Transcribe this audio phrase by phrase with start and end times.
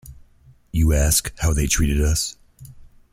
[0.71, 2.35] You ask how they treated us?